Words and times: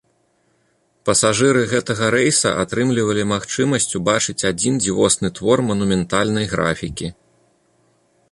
Пасажыры 1.09 1.59
гэтага 1.73 2.05
рэйса 2.15 2.53
атрымлівалі 2.63 3.25
магчымасць 3.33 3.87
убачыць 3.99 4.37
адзін 4.51 4.81
дзівосны 4.83 5.27
твор 5.41 5.57
манументальнай 5.69 6.45
графікі. 6.55 7.07